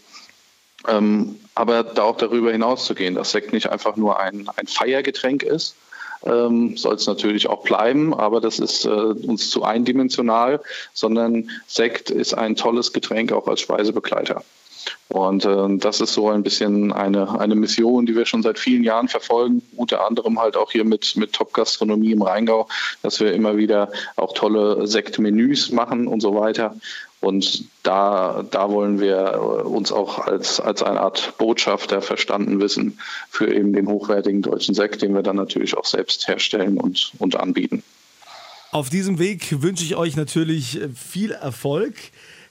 Ähm, 0.88 1.36
aber 1.53 1.84
da 1.84 2.03
auch 2.03 2.18
darüber 2.18 2.51
hinaus 2.51 2.86
zu 2.86 2.96
gehen, 2.96 3.15
dass 3.15 3.32
Sekt 3.32 3.53
nicht 3.53 3.70
einfach 3.70 3.96
nur 3.98 4.20
ein, 4.20 4.50
ein 4.56 4.68
Feiergetränk 4.68 5.44
ist, 5.44 5.75
ähm, 6.25 6.78
soll 6.78 6.96
es 6.96 7.08
natürlich 7.08 7.50
auch 7.50 7.63
bleiben, 7.63 8.13
aber 8.13 8.42
das 8.42 8.60
ist 8.60 8.86
äh, 8.86 8.90
uns 8.90 9.50
zu 9.50 9.63
eindimensional, 9.63 10.62
sondern 10.94 11.50
Sekt 11.68 12.10
ist 12.10 12.34
ein 12.34 12.56
tolles 12.56 12.94
Getränk 12.94 13.32
auch 13.32 13.48
als 13.48 13.62
Speisebegleiter. 13.62 14.44
Und 15.10 15.46
äh, 15.46 15.78
das 15.78 16.01
ist 16.01 16.13
so 16.13 16.30
ein 16.30 16.44
bisschen 16.44 16.92
eine, 16.92 17.40
eine 17.40 17.56
Mission, 17.56 18.06
die 18.06 18.16
wir 18.16 18.25
schon 18.25 18.44
seit 18.44 18.58
vielen 18.58 18.84
Jahren 18.84 19.08
verfolgen, 19.08 19.62
unter 19.75 20.06
anderem 20.08 20.40
halt 20.40 20.56
auch 20.56 20.72
hier 20.72 20.86
mit, 20.86 21.16
mit 21.18 21.34
Top-Gastronomie 21.34 22.13
im 22.13 22.22
Rheingau, 22.22 22.68
dass 23.01 23.20
wir 23.20 23.34
immer 23.34 23.58
wieder 23.58 23.92
auch 24.16 24.34
tolle 24.34 24.88
Sektmenüs 24.88 25.72
machen 25.72 26.08
und 26.08 26.22
so 26.22 26.36
weiter. 26.36 26.75
Und 27.22 27.66
da, 27.84 28.44
da 28.50 28.70
wollen 28.72 29.00
wir 29.00 29.40
uns 29.66 29.92
auch 29.92 30.18
als, 30.20 30.60
als 30.60 30.82
eine 30.82 31.00
Art 31.00 31.38
Botschafter 31.38 32.01
verstanden 32.01 32.60
wissen 32.60 33.00
für 33.30 33.54
eben 33.54 33.74
den 33.74 33.88
hochwertigen 33.88 34.42
deutschen 34.42 34.74
Sekt, 34.74 35.04
den 35.04 35.13
wir 35.13 35.22
dann 35.22 35.36
natürlich 35.36 35.78
auch 35.78 35.86
selbst 35.86 36.28
herstellen 36.28 36.80
und, 36.80 37.12
und 37.20 37.40
anbieten. 37.40 37.84
Auf 38.72 38.90
diesem 38.90 39.20
Weg 39.20 39.62
wünsche 39.62 39.84
ich 39.84 39.96
euch 39.96 40.16
natürlich 40.16 40.80
viel 40.96 41.32
Erfolg. 41.32 41.94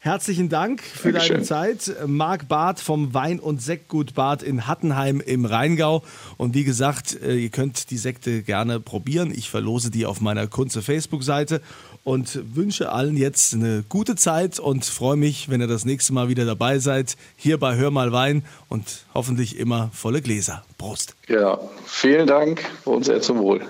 Herzlichen 0.03 0.49
Dank 0.49 0.83
für 0.83 1.13
Dankeschön. 1.13 1.37
deine 1.37 1.47
Zeit. 1.47 1.95
Marc 2.07 2.49
Barth 2.49 2.81
vom 2.81 3.13
Wein- 3.13 3.39
und 3.39 3.61
Sektgut 3.61 4.15
Barth 4.15 4.43
in 4.43 4.67
Hattenheim 4.67 5.21
im 5.21 5.45
Rheingau. 5.45 6.03
Und 6.39 6.55
wie 6.55 6.65
gesagt, 6.65 7.21
äh, 7.23 7.37
ihr 7.37 7.51
könnt 7.51 7.91
die 7.91 7.99
Sekte 7.99 8.43
gerne 8.43 8.81
probieren. 8.81 9.31
Ich 9.31 9.51
verlose 9.51 9.91
die 9.91 10.07
auf 10.07 10.23
meiner 10.23 10.47
Kunze 10.47 10.81
Facebook-Seite 10.81 11.61
und 12.05 12.57
wünsche 12.57 12.93
allen 12.93 13.17
jetzt 13.17 13.55
eine 13.55 13.85
gute 13.89 14.17
Zeit 14.17 14.59
und 14.59 14.85
freue 14.85 15.17
mich, 15.17 15.49
wenn 15.49 15.61
ihr 15.61 15.67
das 15.67 15.85
nächste 15.85 16.13
Mal 16.13 16.29
wieder 16.29 16.45
dabei 16.45 16.79
seid. 16.79 17.17
Hier 17.37 17.59
bei 17.59 17.77
Hör 17.77 17.91
mal 17.91 18.13
Wein 18.13 18.45
und 18.69 19.05
hoffentlich 19.15 19.59
immer 19.59 19.91
volle 19.93 20.23
Gläser. 20.23 20.65
Prost. 20.79 21.15
Ja, 21.29 21.59
vielen 21.85 22.27
Dank 22.27 22.65
und 22.85 23.05
sehr 23.05 23.21
zum 23.21 23.39
Wohl. 23.39 23.61